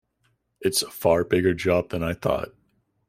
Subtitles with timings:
[0.61, 2.55] It's a far bigger job than I thought.